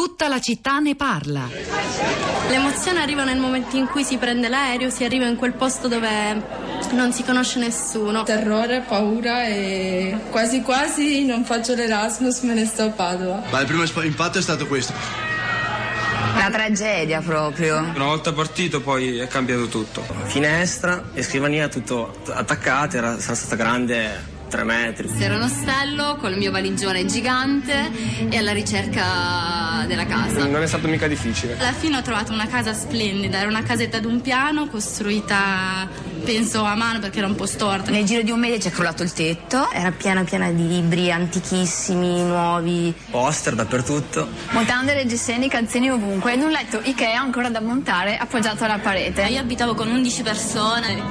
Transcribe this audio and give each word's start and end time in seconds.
Tutta 0.00 0.28
la 0.28 0.40
città 0.40 0.78
ne 0.78 0.96
parla. 0.96 1.46
Le 2.48 2.54
emozioni 2.54 3.00
arrivano 3.00 3.30
nel 3.30 3.38
momento 3.38 3.76
in 3.76 3.86
cui 3.86 4.02
si 4.02 4.16
prende 4.16 4.48
l'aereo, 4.48 4.88
si 4.88 5.04
arriva 5.04 5.26
in 5.26 5.36
quel 5.36 5.52
posto 5.52 5.88
dove 5.88 6.42
non 6.92 7.12
si 7.12 7.22
conosce 7.22 7.58
nessuno. 7.58 8.22
Terrore, 8.22 8.80
paura 8.80 9.44
e 9.44 10.16
quasi 10.30 10.62
quasi 10.62 11.26
non 11.26 11.44
faccio 11.44 11.74
l'Erasmus, 11.74 12.40
me 12.40 12.54
ne 12.54 12.64
sto 12.64 12.84
a 12.84 12.88
Padova. 12.88 13.42
Ma 13.50 13.60
il 13.60 13.66
primo 13.66 13.84
impatto 14.02 14.38
è 14.38 14.40
stato 14.40 14.66
questo. 14.66 14.94
Una 16.34 16.50
tragedia 16.50 17.20
proprio. 17.20 17.76
Una 17.76 18.04
volta 18.06 18.32
partito 18.32 18.80
poi 18.80 19.18
è 19.18 19.26
cambiato 19.26 19.66
tutto. 19.66 20.02
Finestra 20.24 21.10
e 21.12 21.22
scrivania 21.22 21.68
tutto 21.68 22.22
attaccate, 22.26 22.96
era 22.96 23.20
stata 23.20 23.54
grande 23.54 24.38
3 24.50 24.64
metri. 24.64 25.08
C'era 25.16 25.36
un 25.36 25.42
ostello 25.42 26.16
con 26.16 26.32
il 26.32 26.38
mio 26.38 26.50
valigione 26.50 27.06
gigante 27.06 27.90
e 28.28 28.36
alla 28.36 28.52
ricerca 28.52 29.84
della 29.86 30.04
casa. 30.04 30.44
Non 30.44 30.62
è 30.62 30.66
stato 30.66 30.88
mica 30.88 31.06
difficile. 31.06 31.56
Alla 31.56 31.72
fine 31.72 31.96
ho 31.96 32.02
trovato 32.02 32.32
una 32.32 32.48
casa 32.48 32.74
splendida, 32.74 33.38
era 33.38 33.48
una 33.48 33.62
casetta 33.62 33.98
ad 33.98 34.04
un 34.04 34.20
piano 34.20 34.66
costruita 34.66 35.88
penso 36.20 36.62
a 36.62 36.74
mano 36.74 36.98
perché 36.98 37.18
era 37.18 37.26
un 37.26 37.34
po' 37.34 37.46
storta. 37.46 37.90
Nel 37.90 38.04
giro 38.04 38.22
di 38.22 38.30
un 38.30 38.38
mese 38.38 38.60
ci 38.60 38.68
è 38.68 38.70
crollato 38.70 39.02
il 39.02 39.12
tetto, 39.12 39.70
era 39.70 39.90
piena 39.90 40.22
piena 40.24 40.50
di 40.50 40.66
libri 40.66 41.10
antichissimi, 41.10 42.22
nuovi. 42.22 42.94
Poster 43.10 43.54
dappertutto. 43.54 44.28
Montande, 44.50 44.94
reggiseni, 44.94 45.48
canzoni 45.48 45.90
ovunque 45.90 46.34
ed 46.34 46.42
un 46.42 46.50
letto 46.50 46.80
Ikea 46.82 47.20
ancora 47.20 47.48
da 47.48 47.60
montare 47.60 48.16
appoggiato 48.16 48.64
alla 48.64 48.78
parete. 48.78 49.22
Io 49.24 49.40
abitavo 49.40 49.74
con 49.74 49.88
11 49.88 50.22
persone, 50.22 51.02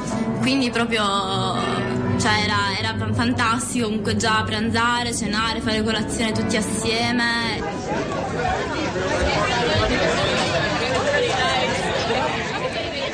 quindi 0.41 0.69
proprio 0.69 1.78
cioè 2.19 2.43
era, 2.43 2.77
era 2.77 3.13
fantastico 3.13 3.85
comunque 3.85 4.15
già 4.17 4.43
pranzare, 4.45 5.15
cenare, 5.15 5.61
fare 5.61 5.81
colazione 5.81 6.31
tutti 6.33 6.57
assieme. 6.57 7.57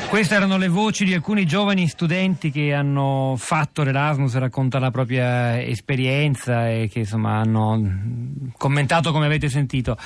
Queste 0.08 0.36
erano 0.36 0.56
le 0.56 0.68
voci 0.68 1.04
di 1.04 1.12
alcuni 1.12 1.44
giovani 1.44 1.88
studenti 1.88 2.52
che 2.52 2.72
hanno 2.72 3.34
fatto 3.36 3.82
l'Erasmus, 3.82 4.36
raccontano 4.36 4.84
la 4.84 4.90
propria 4.92 5.60
esperienza 5.60 6.70
e 6.70 6.88
che 6.90 7.00
insomma 7.00 7.40
hanno 7.40 8.52
commentato 8.56 9.10
come 9.10 9.26
avete 9.26 9.48
sentito. 9.48 9.98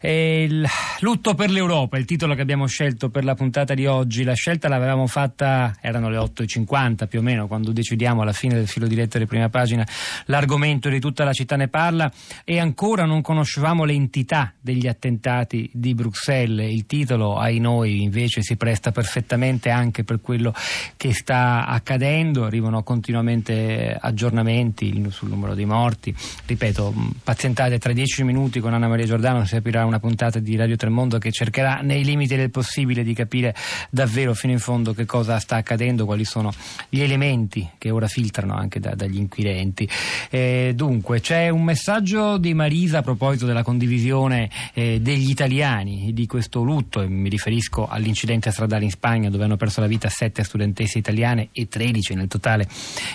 E 0.00 0.44
il 0.44 0.66
lutto 1.00 1.34
per 1.34 1.50
l'Europa, 1.50 1.98
il 1.98 2.04
titolo 2.04 2.34
che 2.34 2.42
abbiamo 2.42 2.66
scelto 2.66 3.10
per 3.10 3.24
la 3.24 3.34
puntata 3.34 3.74
di 3.74 3.86
oggi. 3.86 4.22
La 4.22 4.34
scelta 4.34 4.68
l'avevamo 4.68 5.08
fatta, 5.08 5.76
erano 5.80 6.08
le 6.08 6.16
8.50 6.16 7.08
più 7.08 7.18
o 7.18 7.22
meno, 7.22 7.48
quando 7.48 7.72
decidiamo 7.72 8.22
alla 8.22 8.32
fine 8.32 8.54
del 8.54 8.68
filo 8.68 8.86
diretto 8.86 9.18
di 9.18 9.26
prima 9.26 9.48
pagina 9.48 9.86
l'argomento 10.26 10.88
di 10.88 11.00
tutta 11.00 11.24
la 11.24 11.32
città 11.32 11.56
ne 11.56 11.68
parla 11.68 12.10
e 12.44 12.60
ancora 12.60 13.04
non 13.04 13.20
conoscevamo 13.20 13.84
l'entità 13.84 14.54
degli 14.58 14.86
attentati 14.86 15.68
di 15.74 15.92
Bruxelles. 15.92 16.72
Il 16.72 16.86
titolo, 16.86 17.36
ai 17.36 17.58
noi, 17.58 18.02
invece 18.02 18.42
si 18.42 18.56
presta 18.56 18.92
perfettamente 18.92 19.39
aggiornamenti 19.40 19.68
anche 19.70 20.04
per 20.04 20.20
quello 20.20 20.54
che 20.96 21.14
sta 21.14 21.66
accadendo, 21.66 22.44
arrivano 22.44 22.82
continuamente 22.82 23.96
aggiornamenti 23.98 25.06
sul 25.10 25.28
numero 25.28 25.54
di 25.54 25.64
morti. 25.64 26.14
Ripeto, 26.46 26.94
pazientate 27.24 27.78
tra 27.78 27.92
dieci 27.92 28.22
minuti 28.22 28.60
con 28.60 28.74
Anna 28.74 28.88
Maria 28.88 29.06
Giordano 29.06 29.44
si 29.46 29.56
aprirà 29.56 29.84
una 29.84 29.98
puntata 29.98 30.38
di 30.38 30.56
Radio 30.56 30.76
Tremondo 30.76 31.18
che 31.18 31.32
cercherà 31.32 31.80
nei 31.82 32.04
limiti 32.04 32.36
del 32.36 32.50
possibile 32.50 33.02
di 33.02 33.14
capire 33.14 33.54
davvero 33.88 34.34
fino 34.34 34.52
in 34.52 34.58
fondo 34.58 34.92
che 34.92 35.06
cosa 35.06 35.38
sta 35.38 35.56
accadendo, 35.56 36.04
quali 36.04 36.24
sono 36.24 36.52
gli 36.88 37.00
elementi 37.00 37.68
che 37.78 37.90
ora 37.90 38.06
filtrano 38.06 38.54
anche 38.54 38.78
da, 38.78 38.94
dagli 38.94 39.16
inquirenti. 39.16 39.88
Eh, 40.28 40.72
dunque, 40.74 41.20
c'è 41.20 41.48
un 41.48 41.62
messaggio 41.62 42.36
di 42.36 42.52
Marisa 42.54 42.98
a 42.98 43.02
proposito 43.02 43.46
della 43.46 43.62
condivisione 43.62 44.50
eh, 44.74 44.98
degli 45.00 45.30
italiani 45.30 46.12
di 46.12 46.26
questo 46.26 46.62
lutto, 46.62 47.00
e 47.00 47.08
mi 47.08 47.28
riferisco 47.28 47.86
all'incidente 47.88 48.50
stradale 48.50 48.84
in 48.84 48.90
Spagna 48.90 49.29
dove 49.30 49.44
hanno 49.44 49.56
perso 49.56 49.80
la 49.80 49.86
vita 49.86 50.08
sette 50.08 50.44
studentesse 50.44 50.98
italiane 50.98 51.48
e 51.52 51.68
13 51.68 52.14
nel 52.14 52.28
totale 52.28 52.68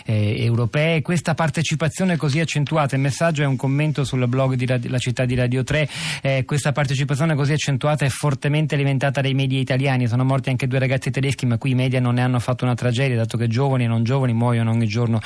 eh, 0.06 0.44
europee. 0.44 1.02
Questa 1.02 1.34
partecipazione 1.34 2.18
così 2.18 2.40
accentuata, 2.40 2.96
il 2.96 3.02
messaggio 3.02 3.44
è 3.44 3.46
un 3.46 3.56
commento 3.56 4.04
sul 4.04 4.28
blog 4.28 4.56
di 4.56 4.66
città 5.00 5.26
di 5.26 5.36
Radio 5.36 5.64
3, 5.64 5.90
eh, 6.22 6.46
questa 6.46 6.72
partecipazione 6.72 7.36
così 7.36 7.54
accentuata 7.54 8.06
è 8.06 8.10
fortemente 8.10 8.76
alimentata 8.76 9.22
dai 9.22 9.34
media 9.34 9.60
italiani, 9.60 10.08
sono 10.08 10.24
morti 10.24 10.50
anche 10.50 10.68
due 10.68 10.80
ragazzi 10.80 11.12
tedeschi 11.12 11.46
ma 11.46 11.58
qui 11.58 11.72
i 11.72 11.76
media 11.76 12.00
non 12.00 12.16
ne 12.16 12.22
hanno 12.22 12.40
fatto 12.40 12.66
una 12.66 12.76
tragedia 12.76 13.16
dato 13.16 13.38
che 13.38 13.48
giovani 13.48 13.84
e 13.84 13.88
non 13.88 14.04
giovani 14.04 14.34
muoiono 14.34 14.72
ogni 14.72 14.88
giorno 14.88 15.20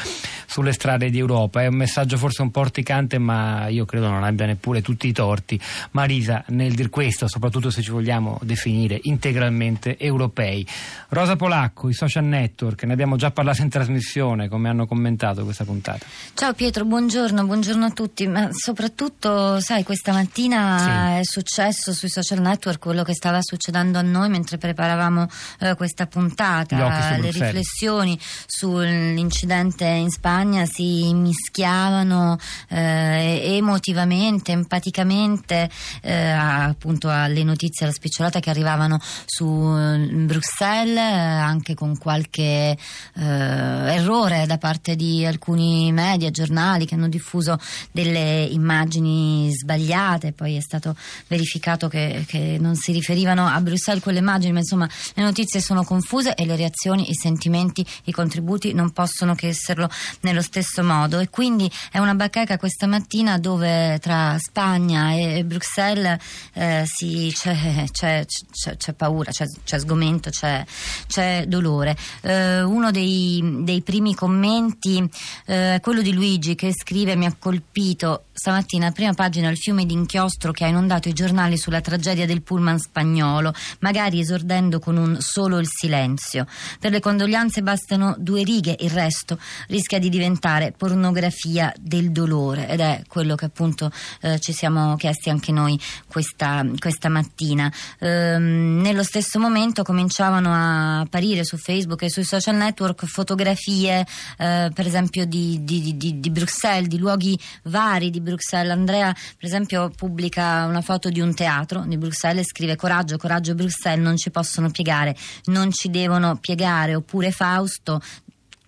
sulle 0.45 0.73
strade 0.73 1.09
di 1.09 1.17
Europa. 1.17 1.61
È 1.61 1.67
un 1.67 1.75
messaggio 1.75 2.17
forse 2.17 2.41
un 2.41 2.51
po' 2.51 2.61
orticante 2.61 3.17
ma 3.17 3.67
io 3.67 3.85
credo 3.85 4.09
non 4.09 4.23
abbia 4.23 4.45
neppure 4.45 4.81
tutti 4.81 5.07
i 5.07 5.11
torti. 5.11 5.59
Marisa 5.91 6.43
nel 6.47 6.73
dir 6.73 6.89
questo, 6.89 7.27
soprattutto 7.27 7.69
se 7.69 7.81
ci 7.81 7.91
vogliamo 7.91 8.39
definire 8.41 8.99
integralmente 9.03 9.97
europei. 9.97 10.65
Rosa 11.09 11.35
Polacco, 11.35 11.89
i 11.89 11.93
social 11.93 12.23
network, 12.23 12.83
ne 12.83 12.93
abbiamo 12.93 13.15
già 13.15 13.31
parlato 13.31 13.63
in 13.63 13.69
trasmissione, 13.69 14.47
come 14.47 14.69
hanno 14.69 14.85
commentato 14.85 15.43
questa 15.43 15.63
puntata? 15.63 16.05
Ciao 16.35 16.53
Pietro, 16.53 16.85
buongiorno, 16.85 17.45
buongiorno 17.45 17.85
a 17.85 17.89
tutti, 17.89 18.27
ma 18.27 18.49
soprattutto, 18.51 19.59
sai, 19.59 19.83
questa 19.83 20.13
mattina 20.13 20.77
sì. 20.77 21.19
è 21.19 21.23
successo 21.23 21.93
sui 21.93 22.09
social 22.09 22.41
network 22.41 22.79
quello 22.79 23.03
che 23.03 23.15
stava 23.15 23.39
succedendo 23.41 23.97
a 23.97 24.03
noi 24.03 24.29
mentre 24.29 24.59
preparavamo 24.59 25.27
eh, 25.61 25.73
questa 25.75 26.05
puntata, 26.05 27.17
le 27.17 27.31
riflessioni 27.31 28.17
sull'incidente 28.45 29.85
in 29.85 30.11
Spagna 30.11 30.65
si 30.65 31.11
mischiavano 31.13 32.37
eh, 32.69 33.55
emotivamente, 33.55 34.51
empaticamente 34.51 35.69
eh, 36.01 36.29
appunto 36.29 37.09
alle 37.09 37.43
notizie, 37.43 37.85
alla 37.85 37.95
spicciolata 37.95 38.39
che 38.39 38.51
arrivavano 38.51 38.99
su 39.25 39.45
mm, 39.47 40.27
Bruxelles 40.27 40.57
Bruxelles, 40.69 40.97
anche 40.97 41.73
con 41.73 41.97
qualche 41.97 42.41
eh, 42.41 42.77
errore 43.15 44.45
da 44.45 44.57
parte 44.57 44.95
di 44.95 45.25
alcuni 45.25 45.91
media, 45.91 46.29
giornali 46.29 46.85
che 46.85 46.95
hanno 46.95 47.07
diffuso 47.07 47.59
delle 47.91 48.43
immagini 48.43 49.51
sbagliate, 49.51 50.31
poi 50.31 50.55
è 50.55 50.61
stato 50.61 50.95
verificato 51.27 51.87
che, 51.87 52.23
che 52.27 52.57
non 52.59 52.75
si 52.75 52.91
riferivano 52.91 53.47
a 53.47 53.59
Bruxelles 53.61 54.03
quelle 54.03 54.19
immagini, 54.19 54.53
ma 54.53 54.59
insomma 54.59 54.87
le 55.13 55.23
notizie 55.23 55.59
sono 55.59 55.83
confuse 55.83 56.35
e 56.35 56.45
le 56.45 56.55
reazioni, 56.55 57.09
i 57.09 57.15
sentimenti, 57.15 57.85
i 58.05 58.11
contributi 58.11 58.73
non 58.73 58.91
possono 58.91 59.33
che 59.33 59.47
esserlo 59.47 59.89
nello 60.21 60.41
stesso 60.41 60.83
modo. 60.83 61.19
E 61.19 61.29
quindi 61.29 61.69
è 61.91 61.97
una 61.97 62.13
bacheca 62.13 62.57
questa 62.57 62.85
mattina 62.85 63.39
dove 63.39 63.97
tra 63.99 64.37
Spagna 64.39 65.13
e 65.13 65.43
Bruxelles 65.43 66.19
eh, 66.53 66.83
si, 66.85 67.31
c'è, 67.33 67.85
c'è, 67.91 68.25
c'è, 68.51 68.75
c'è, 68.77 68.93
paura, 68.93 69.31
c'è, 69.31 69.79
sgomento, 69.79 70.29
c'è 70.29 70.58
c'è, 71.07 71.45
dolore. 71.47 71.95
Eh, 72.21 72.61
uno 72.61 72.91
dei, 72.91 73.61
dei, 73.63 73.81
primi 73.81 74.13
commenti 74.13 74.97
eh, 75.45 75.75
è 75.75 75.79
quello 75.79 76.01
di 76.01 76.13
Luigi 76.13 76.55
che 76.55 76.71
scrive 76.73 77.15
mi 77.15 77.25
ha 77.25 77.35
colpito 77.37 78.23
stamattina 78.39 78.91
prima 78.91 79.13
pagina 79.13 79.49
il 79.49 79.57
fiume 79.57 79.85
d'inchiostro 79.85 80.53
che 80.53 80.63
ha 80.63 80.67
inondato 80.67 81.09
i 81.09 81.13
giornali 81.13 81.57
sulla 81.57 81.81
tragedia 81.81 82.25
del 82.25 82.41
pullman 82.41 82.79
spagnolo, 82.79 83.53
magari 83.79 84.21
esordendo 84.21 84.79
con 84.79 84.95
un 84.95 85.17
solo 85.19 85.57
il 85.57 85.67
silenzio. 85.67 86.47
Per 86.79 86.89
le 86.89 87.01
condoglianze 87.01 87.61
bastano 87.61 88.15
due 88.17 88.43
righe, 88.43 88.77
il 88.79 88.91
resto 88.91 89.37
rischia 89.67 89.99
di 89.99 90.07
diventare 90.07 90.71
pornografia 90.71 91.73
del 91.77 92.11
dolore 92.11 92.69
ed 92.69 92.79
è 92.79 93.03
quello 93.09 93.35
che 93.35 93.45
appunto 93.45 93.91
eh, 94.21 94.39
ci 94.39 94.53
siamo 94.53 94.95
chiesti 94.95 95.29
anche 95.29 95.51
noi 95.51 95.77
questa, 96.07 96.65
questa 96.79 97.09
mattina. 97.09 97.69
Ehm, 97.99 98.79
nello 98.81 99.03
stesso 99.03 99.37
momento 99.37 99.83
cominciavano 99.83 100.48
a 100.51 100.99
apparire 101.01 101.43
su 101.43 101.57
Facebook 101.57 102.01
e 102.03 102.09
sui 102.09 102.23
social 102.23 102.55
network 102.55 103.05
fotografie 103.05 104.05
eh, 104.37 104.71
per 104.73 104.85
esempio 104.85 105.25
di, 105.25 105.63
di, 105.63 105.97
di, 105.97 106.19
di 106.19 106.29
Bruxelles, 106.29 106.87
di 106.87 106.97
luoghi 106.97 107.37
vari 107.63 108.09
di 108.09 108.21
Bruxelles. 108.21 108.71
Andrea, 108.71 109.11
per 109.11 109.45
esempio, 109.45 109.89
pubblica 109.95 110.65
una 110.65 110.81
foto 110.81 111.09
di 111.09 111.19
un 111.19 111.33
teatro 111.33 111.83
di 111.87 111.97
Bruxelles 111.97 112.45
e 112.45 112.47
scrive 112.47 112.75
coraggio, 112.75 113.17
coraggio 113.17 113.55
Bruxelles, 113.55 114.03
non 114.03 114.17
ci 114.17 114.31
possono 114.31 114.69
piegare, 114.69 115.15
non 115.45 115.71
ci 115.71 115.89
devono 115.89 116.37
piegare. 116.37 116.95
Oppure 116.95 117.31
Fausto 117.31 118.01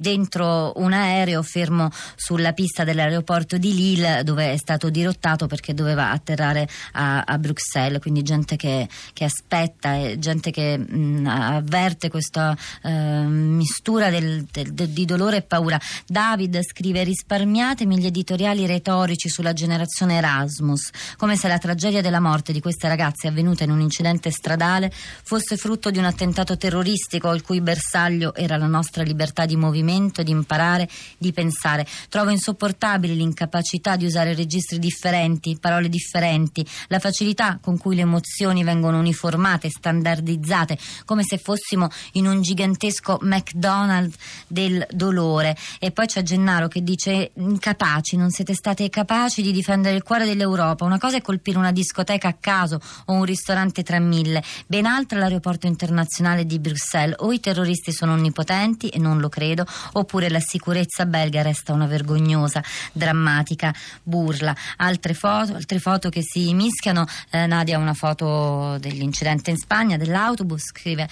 dentro 0.01 0.73
un 0.77 0.93
aereo 0.93 1.43
fermo 1.43 1.89
sulla 2.15 2.53
pista 2.53 2.83
dell'aeroporto 2.83 3.57
di 3.57 3.75
Lille 3.75 4.23
dove 4.23 4.51
è 4.51 4.57
stato 4.57 4.89
dirottato 4.89 5.45
perché 5.45 5.75
doveva 5.75 6.09
atterrare 6.09 6.67
a, 6.93 7.21
a 7.21 7.37
Bruxelles, 7.37 8.01
quindi 8.01 8.23
gente 8.23 8.55
che, 8.55 8.89
che 9.13 9.25
aspetta, 9.25 10.17
gente 10.17 10.49
che 10.49 10.75
mh, 10.75 11.27
avverte 11.27 12.09
questa 12.09 12.57
eh, 12.81 12.89
mistura 12.89 14.09
del, 14.09 14.47
del, 14.51 14.73
del, 14.73 14.89
di 14.89 15.05
dolore 15.05 15.37
e 15.37 15.41
paura. 15.43 15.79
David 16.07 16.59
scrive 16.63 17.03
risparmiatemi 17.03 17.99
gli 17.99 18.07
editoriali 18.07 18.65
retorici 18.65 19.29
sulla 19.29 19.53
generazione 19.53 20.15
Erasmus, 20.15 20.89
come 21.15 21.35
se 21.35 21.47
la 21.47 21.59
tragedia 21.59 22.01
della 22.01 22.19
morte 22.19 22.51
di 22.53 22.59
queste 22.59 22.87
ragazze 22.87 23.27
avvenuta 23.27 23.63
in 23.63 23.69
un 23.69 23.81
incidente 23.81 24.31
stradale 24.31 24.91
fosse 24.91 25.57
frutto 25.57 25.91
di 25.91 25.99
un 25.99 26.05
attentato 26.05 26.57
terroristico 26.57 27.31
il 27.33 27.43
cui 27.43 27.61
bersaglio 27.61 28.33
era 28.33 28.57
la 28.57 28.65
nostra 28.65 29.03
libertà 29.03 29.45
di 29.45 29.55
movimento 29.55 29.89
momento 29.91 30.23
di 30.23 30.31
imparare, 30.31 30.87
di 31.17 31.33
pensare. 31.33 31.85
Trovo 32.09 32.29
insopportabile 32.29 33.13
l'incapacità 33.13 33.95
di 33.97 34.05
usare 34.05 34.33
registri 34.33 34.79
differenti, 34.79 35.57
parole 35.59 35.89
differenti, 35.89 36.65
la 36.87 36.99
facilità 36.99 37.59
con 37.61 37.77
cui 37.77 37.95
le 37.95 38.01
emozioni 38.01 38.63
vengono 38.63 38.99
uniformate, 38.99 39.69
standardizzate, 39.69 40.77
come 41.05 41.23
se 41.23 41.37
fossimo 41.37 41.89
in 42.13 42.27
un 42.27 42.41
gigantesco 42.41 43.19
McDonald's 43.21 44.15
del 44.47 44.85
dolore. 44.91 45.57
E 45.79 45.91
poi 45.91 46.07
c'è 46.07 46.21
Gennaro 46.23 46.67
che 46.67 46.81
dice 46.81 47.31
incapaci, 47.33 48.15
non 48.15 48.29
siete 48.29 48.53
state 48.53 48.89
capaci 48.89 49.41
di 49.41 49.51
difendere 49.51 49.95
il 49.95 50.03
cuore 50.03 50.25
dell'Europa. 50.25 50.85
Una 50.85 50.99
cosa 50.99 51.17
è 51.17 51.21
colpire 51.21 51.57
una 51.57 51.71
discoteca 51.71 52.29
a 52.29 52.37
caso 52.39 52.79
o 53.05 53.13
un 53.13 53.23
ristorante 53.23 53.83
tra 53.83 53.99
mille, 53.99 54.43
ben 54.67 54.85
altra 54.85 55.19
l'aeroporto 55.19 55.67
internazionale 55.67 56.45
di 56.45 56.59
Bruxelles. 56.59 57.15
O 57.19 57.33
i 57.33 57.39
terroristi 57.39 57.91
sono 57.91 58.13
onnipotenti 58.13 58.87
e 58.89 58.99
non 58.99 59.19
lo 59.19 59.29
credo, 59.29 59.65
oppure 59.93 60.29
la 60.29 60.39
sicurezza 60.39 61.05
belga 61.05 61.41
resta 61.41 61.73
una 61.73 61.85
vergognosa, 61.85 62.63
drammatica 62.91 63.73
burla. 64.03 64.55
Altre 64.77 65.13
foto, 65.13 65.55
altre 65.55 65.79
foto 65.79 66.09
che 66.09 66.21
si 66.23 66.53
mischiano. 66.53 67.05
Eh, 67.29 67.45
Nadia 67.45 67.77
una 67.77 67.93
foto 67.93 68.77
dell'incidente 68.79 69.49
in 69.51 69.57
Spagna, 69.57 69.97
dell'autobus, 69.97 70.65
scrive 70.65 71.07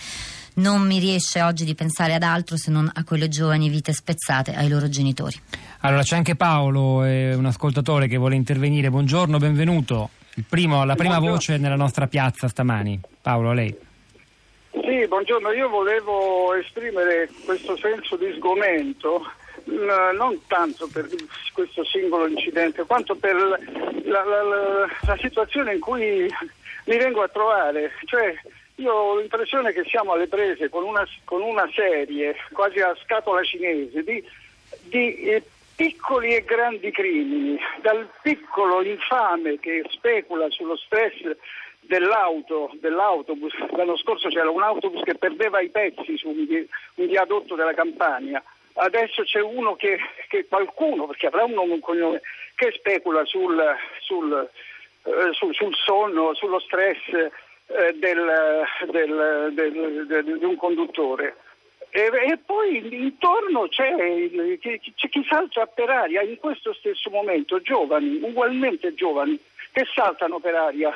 non 0.59 0.85
mi 0.85 0.99
riesce 0.99 1.41
oggi 1.41 1.63
di 1.63 1.73
pensare 1.73 2.13
ad 2.13 2.23
altro 2.23 2.57
se 2.57 2.69
non 2.69 2.89
a 2.93 3.03
quelle 3.03 3.29
giovani 3.29 3.69
vite 3.69 3.93
spezzate 3.93 4.53
ai 4.53 4.67
loro 4.67 4.89
genitori. 4.89 5.39
Allora 5.81 6.03
c'è 6.03 6.15
anche 6.17 6.35
Paolo, 6.35 7.05
eh, 7.05 7.33
un 7.33 7.45
ascoltatore 7.45 8.07
che 8.07 8.17
vuole 8.17 8.35
intervenire. 8.35 8.89
Buongiorno, 8.89 9.37
benvenuto. 9.37 10.09
Primo, 10.47 10.83
la 10.83 10.95
prima 10.95 11.19
buongiorno. 11.19 11.35
voce 11.35 11.57
nella 11.57 11.75
nostra 11.75 12.07
piazza 12.07 12.47
stamani. 12.47 12.99
Paolo, 13.21 13.53
lei. 13.53 13.75
Buongiorno. 15.09 15.51
Io 15.53 15.69
volevo 15.69 16.53
esprimere 16.53 17.27
questo 17.43 17.75
senso 17.77 18.15
di 18.15 18.31
sgomento 18.35 19.25
non 19.65 20.39
tanto 20.45 20.87
per 20.87 21.09
questo 21.51 21.83
singolo 21.83 22.27
incidente, 22.27 22.85
quanto 22.85 23.15
per 23.15 23.33
la, 23.33 23.57
la, 24.03 24.43
la, 24.43 24.87
la, 25.01 25.17
situazione 25.17 25.73
in 25.73 25.79
cui 25.79 26.31
mi 26.85 26.97
vengo 26.97 27.23
a 27.23 27.27
trovare. 27.27 27.91
Cioè, 28.05 28.35
io 28.75 28.93
ho 28.93 29.17
l'impressione 29.17 29.73
che 29.73 29.83
siamo 29.85 30.11
alle 30.13 30.27
prese 30.27 30.69
con 30.69 30.83
una, 30.83 31.03
con 31.23 31.41
una 31.41 31.67
serie 31.73 32.35
quasi 32.51 32.79
a 32.79 32.95
scatola 33.03 33.41
cinese 33.41 34.03
di, 34.03 34.23
di 34.83 35.15
eh, 35.21 35.43
piccoli 35.75 36.35
e 36.35 36.43
grandi 36.43 36.91
crimini, 36.91 37.57
dal 37.81 38.07
piccolo 38.21 38.83
infame 38.83 39.57
che 39.59 39.83
specula 39.89 40.51
sullo 40.51 40.77
stress 40.77 41.35
dell'auto, 41.89 42.69
dell'autobus, 42.75 43.51
l'anno 43.71 43.97
scorso 43.97 44.29
c'era 44.29 44.47
un 44.51 44.61
autobus 44.61 45.01
che 45.01 45.15
perdeva 45.15 45.59
i 45.59 45.69
pezzi 45.69 46.15
su 46.17 46.29
un, 46.29 46.45
un 46.47 47.07
viadotto 47.07 47.55
della 47.55 47.73
Campania, 47.73 48.43
adesso 48.73 49.23
c'è 49.23 49.41
uno 49.41 49.75
che, 49.75 49.97
che, 50.27 50.45
qualcuno, 50.47 51.07
perché 51.07 51.25
avrà 51.25 51.45
un 51.45 51.53
nome 51.53 51.71
e 51.71 51.73
un 51.73 51.79
cognome, 51.79 52.21
che 52.53 52.71
specula 52.75 53.25
sul, 53.25 53.59
sul, 54.01 54.49
eh, 55.03 55.11
sul, 55.31 55.55
sul 55.55 55.73
sonno, 55.73 56.35
sullo 56.35 56.59
stress 56.59 57.11
eh, 57.11 57.95
del, 57.95 58.63
del, 58.91 59.49
del, 60.05 60.37
di 60.37 60.45
un 60.45 60.57
conduttore. 60.57 61.37
E, 61.89 62.01
e, 62.03 62.37
poi 62.45 62.85
intorno 63.01 63.67
c'è, 63.67 63.95
c'è 64.59 65.09
chi 65.09 65.25
salta 65.27 65.65
per 65.65 65.89
aria 65.89 66.21
in 66.21 66.37
questo 66.37 66.71
stesso 66.73 67.09
momento, 67.09 67.59
giovani, 67.61 68.19
ugualmente 68.21 68.93
giovani, 68.93 69.39
che 69.71 69.87
saltano 69.91 70.37
per 70.37 70.53
aria 70.53 70.93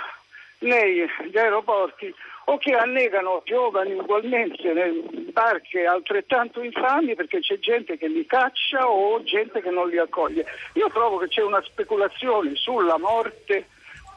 negli 0.63 1.37
aeroporti 1.37 2.13
o 2.45 2.57
che 2.57 2.73
annegano 2.73 3.41
giovani 3.45 3.93
ugualmente 3.93 4.67
in 4.67 5.31
barche 5.31 5.85
altrettanto 5.85 6.61
infami 6.61 7.15
perché 7.15 7.39
c'è 7.39 7.57
gente 7.59 7.97
che 7.97 8.07
li 8.07 8.25
caccia 8.25 8.87
o 8.89 9.23
gente 9.23 9.61
che 9.61 9.69
non 9.69 9.87
li 9.87 9.97
accoglie. 9.97 10.45
Io 10.73 10.89
trovo 10.89 11.17
che 11.17 11.29
c'è 11.29 11.41
una 11.41 11.61
speculazione 11.61 12.55
sulla 12.55 12.97
morte 12.97 13.67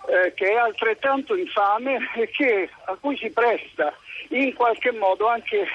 eh, 0.09 0.33
che 0.35 0.53
è 0.53 0.57
altrettanto 0.57 1.37
infame 1.37 1.99
e 2.17 2.29
che, 2.31 2.69
a 2.85 2.97
cui 3.01 3.17
si 3.17 3.31
presta 3.31 3.95
in 4.31 4.55
qualche 4.55 4.93
modo 4.93 5.29
anche 5.29 5.67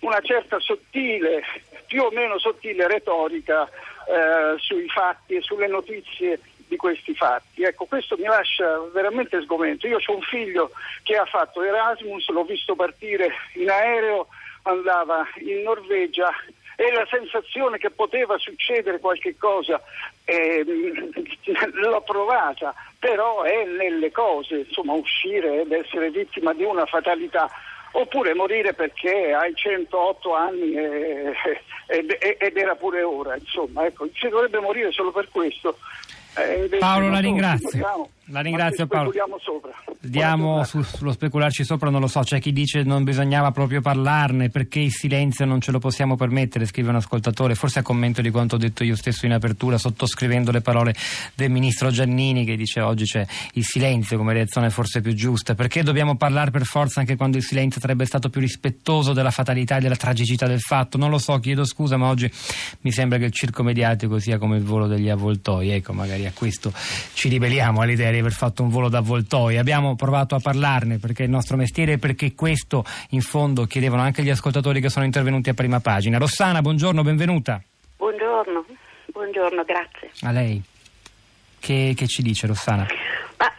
una 0.00 0.20
certa 0.20 0.58
sottile, 0.58 1.42
più 1.86 2.02
o 2.02 2.10
meno 2.10 2.38
sottile 2.38 2.88
retorica 2.88 3.68
eh, 3.68 4.58
sui 4.58 4.88
fatti 4.88 5.34
e 5.34 5.42
sulle 5.42 5.66
notizie 5.66 6.40
di 6.70 6.76
questi 6.76 7.14
fatti. 7.14 7.64
Ecco, 7.64 7.84
questo 7.86 8.16
mi 8.16 8.24
lascia 8.24 8.78
veramente 8.92 9.42
sgomento. 9.42 9.88
Io 9.88 9.98
ho 10.04 10.14
un 10.14 10.22
figlio 10.22 10.70
che 11.02 11.16
ha 11.16 11.24
fatto 11.24 11.62
Erasmus, 11.62 12.28
l'ho 12.28 12.44
visto 12.44 12.76
partire 12.76 13.32
in 13.54 13.68
aereo, 13.68 14.28
andava 14.62 15.26
in 15.40 15.62
Norvegia 15.62 16.32
e 16.76 16.92
la 16.92 17.04
sensazione 17.10 17.76
che 17.78 17.90
poteva 17.90 18.38
succedere 18.38 19.00
qualche 19.00 19.36
cosa 19.36 19.82
eh, 20.24 20.64
l'ho 21.74 22.00
provata, 22.02 22.72
però 22.98 23.42
è 23.42 23.64
nelle 23.64 24.12
cose, 24.12 24.58
insomma, 24.58 24.92
uscire 24.92 25.62
ed 25.62 25.72
essere 25.72 26.10
vittima 26.10 26.54
di 26.54 26.62
una 26.62 26.86
fatalità 26.86 27.50
oppure 27.92 28.34
morire 28.34 28.72
perché 28.72 29.32
hai 29.32 29.52
108 29.52 30.32
anni 30.32 30.74
e, 30.74 31.34
e, 31.88 32.36
ed 32.38 32.56
era 32.56 32.76
pure 32.76 33.02
ora, 33.02 33.34
insomma, 33.34 33.84
ecco, 33.86 34.08
si 34.14 34.28
dovrebbe 34.28 34.60
morire 34.60 34.92
solo 34.92 35.10
per 35.10 35.28
questo. 35.28 35.76
Eh, 36.34 36.76
Paolo, 36.78 37.08
la 37.08 37.18
ringrazio. 37.18 38.08
La 38.30 38.40
ringrazio 38.40 38.86
Paolo. 38.86 39.12
Diamo 40.02 40.64
su, 40.64 40.82
sullo 40.82 41.12
specularci 41.12 41.64
sopra, 41.64 41.90
non 41.90 42.00
lo 42.00 42.06
so, 42.06 42.20
c'è 42.20 42.40
chi 42.40 42.52
dice 42.52 42.82
non 42.84 43.04
bisognava 43.04 43.50
proprio 43.50 43.80
parlarne 43.80 44.48
perché 44.48 44.78
il 44.78 44.92
silenzio 44.92 45.44
non 45.44 45.60
ce 45.60 45.72
lo 45.72 45.78
possiamo 45.78 46.16
permettere, 46.16 46.64
scrive 46.64 46.90
un 46.90 46.96
ascoltatore, 46.96 47.54
forse 47.54 47.80
a 47.80 47.82
commento 47.82 48.22
di 48.22 48.30
quanto 48.30 48.54
ho 48.54 48.58
detto 48.58 48.84
io 48.84 48.96
stesso 48.96 49.26
in 49.26 49.32
apertura, 49.32 49.78
sottoscrivendo 49.78 50.52
le 50.52 50.60
parole 50.60 50.94
del 51.34 51.50
ministro 51.50 51.90
Giannini 51.90 52.44
che 52.44 52.56
dice 52.56 52.80
oggi 52.80 53.04
c'è 53.04 53.26
il 53.54 53.64
silenzio 53.64 54.16
come 54.16 54.32
reazione 54.32 54.70
forse 54.70 55.00
più 55.00 55.12
giusta, 55.12 55.54
perché 55.54 55.82
dobbiamo 55.82 56.16
parlare 56.16 56.50
per 56.50 56.64
forza 56.64 57.00
anche 57.00 57.16
quando 57.16 57.36
il 57.36 57.42
silenzio 57.42 57.80
sarebbe 57.80 58.06
stato 58.06 58.30
più 58.30 58.40
rispettoso 58.40 59.12
della 59.12 59.32
fatalità 59.32 59.76
e 59.76 59.80
della 59.80 59.96
tragicità 59.96 60.46
del 60.46 60.60
fatto, 60.60 60.96
non 60.96 61.10
lo 61.10 61.18
so, 61.18 61.38
chiedo 61.40 61.64
scusa, 61.64 61.96
ma 61.96 62.08
oggi 62.08 62.30
mi 62.82 62.92
sembra 62.92 63.18
che 63.18 63.24
il 63.24 63.32
circo 63.32 63.62
mediatico 63.64 64.18
sia 64.18 64.38
come 64.38 64.56
il 64.56 64.62
volo 64.62 64.86
degli 64.86 65.08
avvoltoi, 65.08 65.70
ecco, 65.70 65.92
magari 65.92 66.19
a 66.26 66.32
questo 66.32 66.72
ci 67.12 67.28
ribelliamo 67.28 67.80
all'idea 67.80 68.08
aver 68.08 68.32
fatto 68.32 68.62
un 68.62 68.68
volo 68.68 68.88
d'avvoltoi. 68.88 69.58
Abbiamo 69.58 69.96
provato 69.96 70.34
a 70.34 70.40
parlarne 70.40 70.98
perché 70.98 71.22
è 71.22 71.26
il 71.26 71.32
nostro 71.32 71.56
mestiere 71.56 71.92
e 71.92 71.98
perché 71.98 72.34
questo 72.34 72.84
in 73.10 73.20
fondo 73.20 73.64
chiedevano 73.64 74.02
anche 74.02 74.22
gli 74.22 74.30
ascoltatori 74.30 74.80
che 74.80 74.88
sono 74.88 75.04
intervenuti 75.04 75.50
a 75.50 75.54
prima 75.54 75.80
pagina. 75.80 76.18
Rossana, 76.18 76.60
buongiorno, 76.60 77.02
benvenuta. 77.02 77.62
Buongiorno, 77.96 78.64
buongiorno, 79.06 79.64
grazie. 79.64 80.10
A 80.22 80.30
lei. 80.30 80.62
Che, 81.58 81.92
che 81.94 82.06
ci 82.06 82.22
dice 82.22 82.46
Rossana? 82.46 82.86
Ma, 83.36 83.54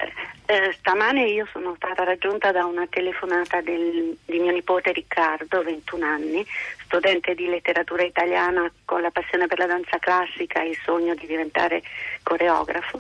eh, 0.46 0.76
stamane 0.80 1.28
io 1.30 1.48
sono 1.52 1.76
stata 1.76 2.04
raggiunta 2.04 2.52
da 2.52 2.66
una 2.66 2.86
telefonata 2.90 3.62
del, 3.62 4.18
di 4.26 4.40
mio 4.40 4.52
nipote 4.52 4.92
Riccardo, 4.92 5.64
21 5.64 6.06
anni, 6.06 6.46
studente 6.92 7.34
di 7.36 7.48
letteratura 7.48 8.04
italiana 8.04 8.70
con 8.84 9.02
la 9.02 9.12
passione 9.12 9.48
per 9.48 9.60
la 9.60 9.66
danza 9.66 9.98
classica 9.98 10.62
e 10.62 10.72
il 10.72 10.78
sogno 10.84 11.16
di 11.16 11.26
diventare 11.26 11.82
coreografo, 12.22 13.00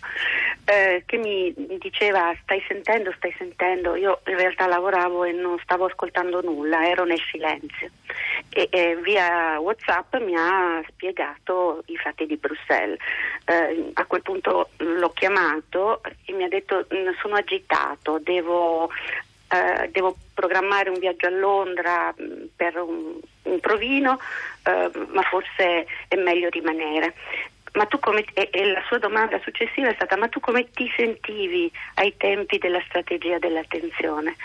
eh, 0.64 1.04
che 1.06 1.18
mi, 1.18 1.54
diceva 1.78 2.34
stai 2.42 2.64
sentendo, 2.70 3.12
stai 3.18 3.36
sentendo, 3.38 3.96
io 3.96 4.22
in 4.28 4.38
realtà 4.38 4.66
lavoravo 4.68 5.26
e 5.26 5.34
non 5.34 5.60
stavo 5.62 5.86
ascoltando 5.86 6.42
nulla, 6.42 6.88
ero 6.88 7.04
nel 7.04 7.22
silenzio 7.30 7.90
e, 8.50 8.68
e 8.70 8.96
via 9.04 9.60
Whatsapp 9.60 10.16
mi 10.18 10.36
ha 10.36 10.82
spiegato 10.88 11.84
i 11.88 11.98
fatti 11.98 12.26
di 12.26 12.38
Bruxelles. 12.38 12.98
Eh, 13.46 13.92
a 13.94 14.06
quel 14.06 14.22
punto 14.22 14.70
l'ho 14.78 15.10
chiamato 15.10 16.02
e 16.26 16.32
mi 16.32 16.44
ha 16.44 16.48
detto 16.48 16.86
sono 17.22 17.36
agitato, 17.36 18.20
devo 18.20 18.90
Uh, 19.52 19.90
devo 19.92 20.16
programmare 20.34 20.90
un 20.90 20.98
viaggio 20.98 21.28
a 21.28 21.30
Londra 21.30 22.16
mm, 22.20 22.44
per 22.56 22.78
un, 22.78 23.20
un 23.44 23.60
provino, 23.60 24.14
uh, 24.14 25.08
ma 25.12 25.22
forse 25.24 25.86
è 26.08 26.16
meglio 26.16 26.48
rimanere. 26.48 27.14
Come, 28.00 28.24
e, 28.34 28.48
e, 28.50 28.66
la 28.72 28.82
sua 28.88 28.98
domanda 28.98 29.42
successiva 29.44 29.90
è 29.90 29.94
stata: 29.94 30.16
ma 30.16 30.30
tu 30.30 30.40
come 30.40 30.72
ti 30.72 30.90
sentivi 30.96 31.70
ai 31.96 32.16
tempi 32.16 32.60
della 32.60 32.82
strategia 32.88 33.40
dell'attenzione? 33.40 34.38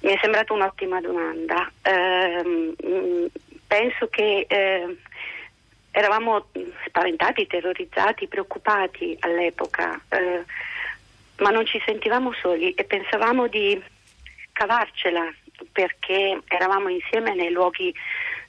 Mi 0.00 0.12
è 0.12 0.18
sembrata 0.20 0.52
un'ottima 0.52 1.00
domanda. 1.00 1.68
Uh, 1.84 3.28
penso 3.66 4.06
che 4.08 4.46
eravamo 5.90 6.46
spaventati, 6.86 7.48
terrorizzati, 7.48 8.28
preoccupati 8.28 9.16
all'epoca, 9.18 10.00
ma 11.38 11.50
non 11.50 11.66
ci 11.66 11.80
sentivamo 11.84 12.32
soli 12.32 12.72
e 12.74 12.84
pensavamo 12.84 13.48
di 13.48 13.82
cavarcela 14.58 15.32
perché 15.70 16.40
eravamo 16.48 16.88
insieme 16.88 17.32
nei 17.34 17.50
luoghi 17.52 17.94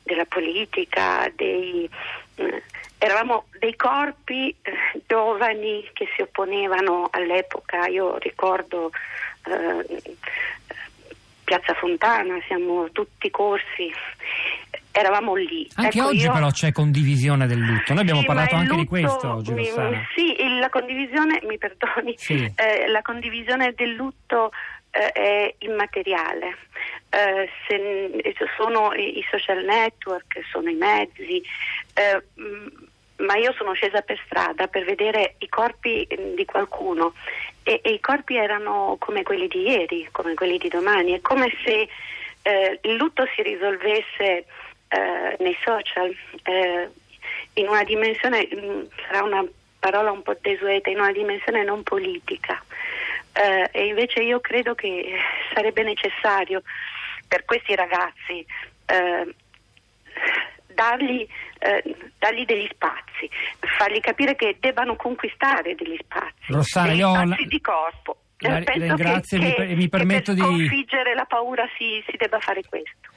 della 0.02 0.26
politica, 0.26 1.32
dei, 1.36 1.88
eh, 2.36 2.64
eravamo 2.98 3.46
dei 3.60 3.76
corpi 3.76 4.50
eh, 4.64 4.72
giovani 5.08 5.88
che 5.94 6.08
si 6.16 6.22
opponevano 6.24 7.08
all'epoca. 7.12 7.86
Io 7.88 8.18
ricordo 8.18 8.90
eh, 9.46 10.02
Piazza 11.44 11.74
Fontana, 11.76 12.40
siamo 12.48 12.90
tutti 12.92 13.30
corsi. 13.30 13.94
eravamo 14.92 15.36
lì. 15.36 15.70
Anche 15.76 16.00
Ecco, 16.00 16.08
oggi 16.10 16.26
io- 16.26 16.34
però 16.34 16.50
c'è 16.50 16.72
condivisione 16.72 17.46
del 17.48 17.60
lutto. 17.60 17.94
Noi 17.94 18.02
abbiamo 18.02 18.22
Sì, 18.22 18.26
parlato 18.26 18.56
anche 18.56 18.72
di 18.76 18.82
lutto, 18.82 18.90
questo 18.90 19.32
oggi, 19.32 19.52
mi-. 19.54 19.66
Sì, 20.16 20.36
la 20.60 20.70
condivisione, 20.70 21.40
mi 21.44 21.58
perdoni, 21.60 22.14
Sì. 22.18 22.52
eh, 22.56 22.88
la 22.88 23.02
condivisione 23.04 23.74
del 23.76 23.92
lutto 23.94 24.52
eh, 24.92 25.12
è 25.12 25.56
immateriale. 25.60 26.58
Eh, 27.10 27.50
se- 27.68 28.36
sono 28.56 28.94
i, 28.94 29.24
social 29.30 29.64
network, 29.64 30.42
sono 30.52 30.70
i 30.70 30.76
mezzi, 30.76 31.44
eh, 31.94 32.22
ma 33.18 33.36
io 33.36 33.54
sono 33.54 33.74
scesa 33.74 34.02
per 34.02 34.20
strada 34.26 34.68
per 34.68 34.86
vedere 34.86 35.36
i 35.40 35.50
corpi 35.50 36.04
eh, 36.04 36.34
di 36.36 36.46
qualcuno 36.46 37.14
e, 37.64 37.82
e 37.84 37.92
i 37.92 38.00
corpi 38.00 38.36
erano 38.38 38.96
come 39.00 39.24
quelli 39.24 39.48
di 39.48 39.62
ieri, 39.68 40.08
come 40.12 40.34
quelli 40.34 40.58
di 40.58 40.70
domani. 40.70 41.14
È 41.14 41.22
come 41.22 41.52
se 41.64 41.88
eh, 42.42 42.80
il 42.84 42.96
lutto 42.96 43.28
si 43.36 43.42
risolvesse 43.42 44.46
eh, 44.88 45.36
nei 45.40 45.58
social, 45.64 46.16
eh, 46.44 46.90
in 47.54 47.68
una 47.68 47.84
dimensione, 47.84 48.48
mh, 48.50 48.88
sarà 49.06 49.24
una 49.24 49.46
parola 49.80 50.12
un 50.12 50.22
po' 50.22 50.36
desueta, 50.40 50.90
in 50.90 51.00
una 51.00 51.12
dimensione 51.12 51.64
non 51.64 51.84
politica. 51.84 52.64
Eh, 53.42 53.70
e 53.72 53.86
invece 53.86 54.20
io 54.22 54.42
credo 54.42 54.76
che 54.76 55.16
sarebbe 55.54 55.82
necessario 55.84 56.62
per 57.28 57.46
questi 57.46 57.74
ragazzi 57.74 58.46
eh, 58.86 59.36
dargli, 60.74 61.26
eh, 61.60 61.96
dargli 62.18 62.44
degli 62.46 62.68
spazi, 62.72 63.30
fargli 63.78 64.02
capire 64.02 64.36
che 64.36 64.58
debbano 64.60 64.96
conquistare 64.98 65.76
degli 65.76 65.98
spazi, 66.02 66.34
Rossana, 66.52 66.88
degli 66.90 67.00
spazi 67.00 67.28
la- 67.44 67.48
di 67.48 67.62
corpo. 67.62 68.18
la 68.40 68.60
penso 68.62 68.72
ringrazio 68.96 69.38
e 69.38 69.40
che, 69.42 69.46
mi 69.48 69.54
per- 69.54 69.70
e 69.70 69.76
mi 69.76 69.82
che 69.84 69.90
permetto 69.90 70.34
per 70.34 70.36
di- 70.36 70.42
sconfiggere 70.42 71.14
la 71.14 71.26
paura 71.26 71.66
si, 71.78 72.04
si 72.10 72.18
debba 72.18 72.40
fare 72.40 72.62
questo. 72.68 73.10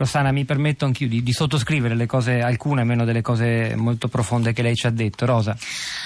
Rossana, 0.00 0.32
mi 0.32 0.46
permetto 0.46 0.86
anch'io 0.86 1.08
di, 1.08 1.22
di 1.22 1.32
sottoscrivere 1.34 2.06
cose, 2.06 2.40
alcune 2.40 2.84
meno 2.84 3.04
delle 3.04 3.20
cose 3.20 3.74
molto 3.76 4.08
profonde 4.08 4.54
che 4.54 4.62
lei 4.62 4.74
ci 4.74 4.86
ha 4.86 4.90
detto. 4.90 5.26
Rosa. 5.26 5.54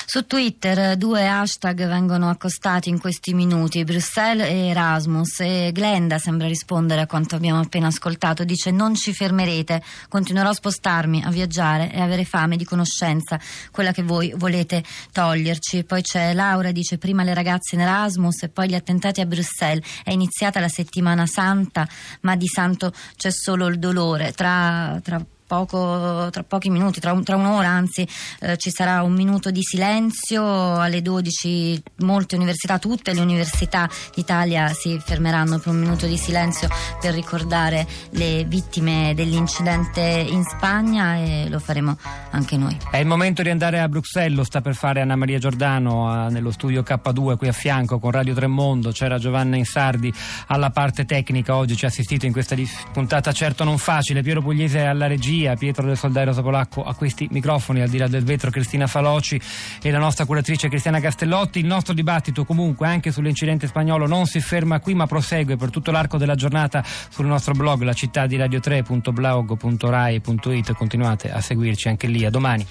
Su 0.04 0.26
Twitter 0.26 0.78
eh, 0.78 0.96
due 0.96 1.28
hashtag 1.28 1.86
vengono 1.86 2.28
accostati 2.28 2.88
in 2.88 2.98
questi 2.98 3.34
minuti, 3.34 3.84
Bruxelles 3.84 4.48
e 4.48 4.66
Erasmus 4.66 5.40
e 5.40 5.70
Glenda 5.72 6.18
sembra 6.18 6.48
rispondere 6.48 7.02
a 7.02 7.06
quanto 7.06 7.36
abbiamo 7.36 7.60
appena 7.60 7.86
ascoltato, 7.86 8.42
dice 8.42 8.72
non 8.72 8.96
ci 8.96 9.14
fermerete, 9.14 9.80
continuerò 10.08 10.48
a 10.48 10.54
spostarmi, 10.54 11.22
a 11.22 11.30
viaggiare 11.30 11.92
e 11.92 12.00
avere 12.00 12.24
fame 12.24 12.56
di 12.56 12.64
conoscenza, 12.64 13.38
quella 13.70 13.92
che 13.92 14.02
voi 14.02 14.34
volete 14.36 14.82
toglierci. 15.12 15.84
Poi 15.84 16.02
c'è 16.02 16.34
Laura, 16.34 16.72
dice 16.72 16.98
prima 16.98 17.22
le 17.22 17.32
ragazze 17.32 17.76
in 17.76 17.82
Erasmus 17.82 18.42
e 18.42 18.48
poi 18.48 18.68
gli 18.70 18.74
attentati 18.74 19.20
a 19.20 19.26
Bruxelles, 19.26 19.86
è 20.02 20.10
iniziata 20.10 20.58
la 20.58 20.68
settimana 20.68 21.26
santa 21.26 21.86
ma 22.22 22.34
di 22.34 22.48
santo 22.48 22.92
c'è 23.16 23.30
solo 23.30 23.68
il 23.68 23.78
dolore, 23.84 24.32
tra, 24.32 24.98
tra 25.02 25.24
poco- 25.54 26.28
tra 26.30 26.42
pochi 26.42 26.70
minuti, 26.70 27.00
tra, 27.00 27.18
tra 27.22 27.36
un'ora 27.36 27.68
anzi, 27.68 28.06
eh, 28.40 28.56
ci 28.56 28.70
sarà 28.70 29.02
un 29.02 29.12
minuto 29.12 29.50
di 29.50 29.62
silenzio 29.62 30.78
alle 30.80 31.00
12. 31.00 31.82
Molte 31.98 32.34
università, 32.34 32.78
tutte 32.78 33.12
le 33.14 33.20
università 33.20 33.88
d'Italia 34.14 34.68
si 34.74 35.00
fermeranno 35.02 35.58
per 35.58 35.72
un 35.72 35.78
minuto 35.78 36.06
di 36.06 36.16
silenzio 36.16 36.68
per 37.00 37.14
ricordare 37.14 37.86
le 38.10 38.44
vittime 38.44 39.12
dell'incidente 39.14 40.00
in 40.00 40.42
Spagna 40.44 41.16
e 41.16 41.46
lo 41.48 41.58
faremo 41.58 41.96
anche 42.30 42.56
noi. 42.56 42.76
È 42.90 42.96
il 42.96 43.06
momento 43.06 43.42
di 43.42 43.50
andare 43.50 43.80
a 43.80 43.88
Bruxelles, 43.88 44.36
lo 44.36 44.44
sta 44.44 44.60
per 44.60 44.74
fare 44.74 45.00
Anna 45.00 45.16
Maria 45.16 45.38
Giordano 45.38 46.08
a- 46.08 46.28
nello 46.28 46.50
studio 46.50 46.82
K2 46.82 47.36
qui 47.36 47.48
a 47.48 47.52
fianco 47.52 47.98
con 47.98 48.10
Radio 48.10 48.34
Tremondo, 48.34 48.90
c'era 48.90 49.18
Giovanna 49.18 49.56
Insardi 49.56 50.12
alla 50.48 50.70
parte 50.70 51.04
tecnica, 51.04 51.54
oggi 51.56 51.76
ci 51.76 51.84
ha 51.84 51.88
assistito 51.88 52.26
in 52.26 52.32
questa 52.32 52.56
puntata 52.92 53.32
certo 53.32 53.64
non 53.64 53.78
facile, 53.78 54.22
Piero 54.22 54.40
Pugliese 54.40 54.80
alla 54.80 55.06
regia, 55.06 55.43
Pietro 55.52 55.84
del 55.84 55.98
Soldario 55.98 56.32
Sapolacco 56.32 56.82
a 56.82 56.94
questi 56.94 57.28
microfoni, 57.30 57.82
al 57.82 57.90
di 57.90 57.98
là 57.98 58.08
del 58.08 58.24
vetro 58.24 58.50
Cristina 58.50 58.86
Faloci 58.86 59.38
e 59.82 59.90
la 59.90 59.98
nostra 59.98 60.24
curatrice 60.24 60.68
Cristiana 60.68 61.00
Castellotti. 61.00 61.58
Il 61.58 61.66
nostro 61.66 61.92
dibattito 61.92 62.46
comunque 62.46 62.86
anche 62.86 63.12
sull'incidente 63.12 63.66
spagnolo 63.66 64.06
non 64.06 64.24
si 64.24 64.40
ferma 64.40 64.80
qui 64.80 64.94
ma 64.94 65.06
prosegue 65.06 65.56
per 65.56 65.68
tutto 65.68 65.90
l'arco 65.90 66.16
della 66.16 66.34
giornata 66.34 66.82
sul 66.84 67.26
nostro 67.26 67.52
blog 67.52 67.82
la 67.82 67.92
città 67.92 68.26
di 68.26 68.38
radio3.blog.rai.it 68.38 70.72
continuate 70.72 71.30
a 71.30 71.42
seguirci 71.42 71.88
anche 71.88 72.06
lì, 72.06 72.24
a 72.24 72.30
domani. 72.30 72.66